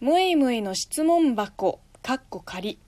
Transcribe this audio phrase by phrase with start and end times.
[0.00, 2.78] むいむいの質問箱かっこ仮、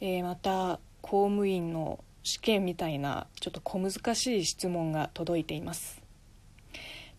[0.00, 6.00] えー、また公務員の試験みたいなちょっと小難しい質問が届いています。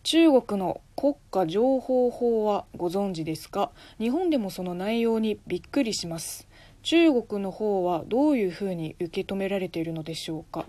[0.01, 3.69] 中国の国家情報法はご存知ですか？
[3.99, 6.47] 日本でもその内容にびっくりします。
[6.81, 10.65] 中国の方はどういうふうに受け止められているのでしょうか？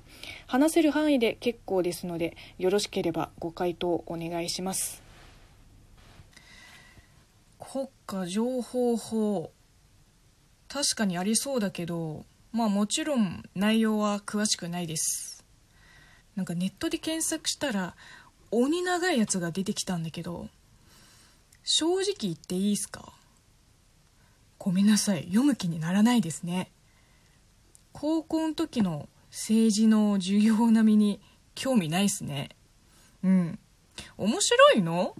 [0.46, 5.02] 話せる範囲で結構ですのでよろしければご回答お願いします。
[7.70, 9.52] 国家情報法。
[10.68, 15.44] 確かにありそうだけどまあもちろん内容は詳しくないです。
[16.34, 17.94] なんかネットで検索したら
[18.50, 20.48] 鬼長いやつが出てきたんだけど
[21.62, 23.12] 正直言っていいっすか？
[24.58, 25.24] ごめんなさい。
[25.24, 26.70] 読む気にならないですね。
[27.92, 31.20] 高校の時の政治の授業並みに
[31.54, 32.48] 興味ないっすね。
[33.22, 33.58] うん。
[34.16, 35.14] 面白いの？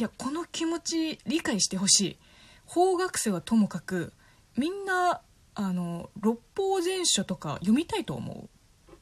[0.00, 2.18] いやこの気持ち理解してほしい。
[2.64, 4.14] 法学生はともかく
[4.56, 5.20] みんな
[5.54, 8.94] あの六法全書とか読みたいと思う、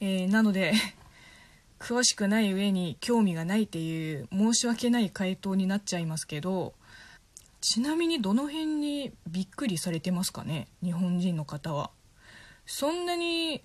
[0.00, 0.72] えー、なので
[1.78, 6.72] 詳しくない上に興味がないっていう申し訳ない回答になっちゃいますけど
[7.60, 10.68] ちなみにどの辺にびっくりされてますかね？
[10.82, 11.90] 日本人の方は。
[12.64, 13.62] そんなに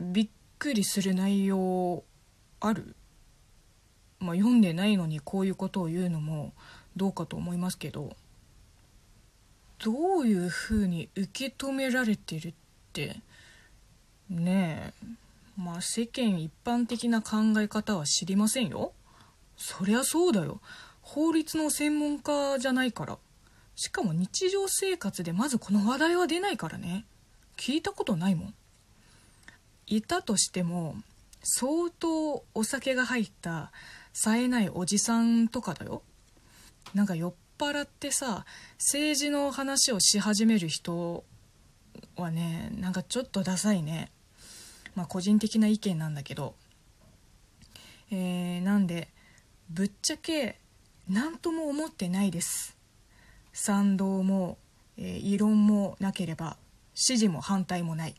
[0.00, 2.04] びっくりする内容
[2.60, 2.96] ある？
[4.22, 6.52] まあ、読んでないのにこういうことを言うのも
[6.96, 8.16] どうかと思いますけど
[9.84, 12.54] どういうふうに受け止められてるっ
[12.92, 13.16] て
[14.30, 15.22] ねえ
[15.56, 18.92] まあ世間一般的な考え方は知りませんよ。
[19.56, 20.60] そりゃそうだよ。
[21.02, 23.18] 法律の専門家じゃないから。
[23.76, 27.04] しかも日常生活でまずこの話題は出ないからね。
[27.56, 28.54] 聞いたことないもん。
[29.86, 30.96] いたとしても
[31.42, 33.72] 相当お酒が入った
[34.12, 36.02] 冴えないおじさんとかだよ。
[36.94, 38.44] なんか酔っ払ってさ
[38.78, 41.24] 政治の話をし始める人
[42.16, 44.10] はねなんかちょっとダサいね。
[44.94, 46.54] まあ個人的な意見なんだけど。
[48.10, 49.08] えー、なんで
[49.70, 50.58] ぶっちゃけ
[51.08, 52.76] 何とも思ってないです。
[53.54, 54.58] 賛同も、
[54.98, 56.58] えー、異論もなければ
[56.94, 58.14] 支持も反対もない。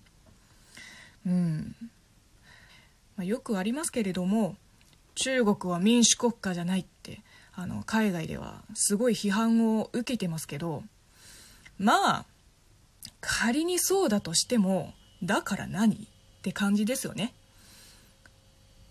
[1.27, 1.75] うん、
[3.15, 4.57] まあ、よくありますけれども
[5.23, 7.21] 中国は民主国家じゃないって
[7.55, 10.83] あの海外ではすごい批判を受けてますけど
[11.79, 12.25] まあ
[13.21, 15.97] 仮にそうだとしてもだから何っ
[16.41, 17.33] て感じですよね。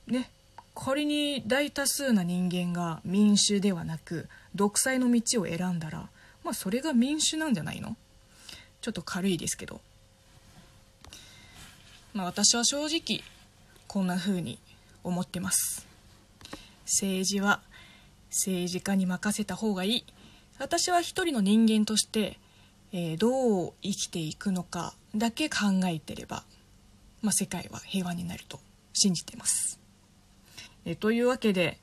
[0.06, 0.31] ね
[0.75, 6.09] 仮に大多数な人間が民主ではなく独裁の道を選んだら
[6.44, 7.94] まあそれが民主なんじゃないの？
[8.81, 9.82] ちょっと軽いですけど。
[12.14, 13.22] まあ私は正直
[13.87, 14.59] こんな風に
[15.04, 15.91] 思ってます。
[16.92, 17.62] 政治は
[18.28, 20.04] 政治家に任せた方がいい
[20.58, 22.38] 私は一人の人間として、
[22.92, 26.44] えー、どう生きていくのかだけ考えてれば、
[27.22, 28.60] まあ、世界は平和になると
[28.92, 29.81] 信じています。
[30.84, 31.78] えー、というわけで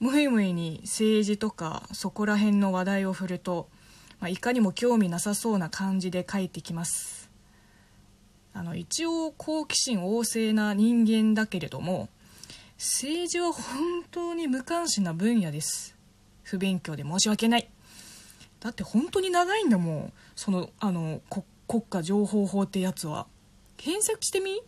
[0.00, 3.68] 無い無いに政治とかそこら辺の話題を振ると、
[4.20, 7.30] まあ、いかにも興味なさそうな感じで書いてきます
[8.52, 12.08] あの一応好奇心旺盛な人間だけれども
[12.82, 15.94] 政治は本当に無関心な分野です。
[16.42, 17.70] 不勉強で申し訳ない。
[18.58, 20.12] だって本当に長いんだもん。
[20.34, 21.20] そのあの
[21.68, 23.28] 国家情報法ってやつは。
[23.76, 24.60] 検索してみ？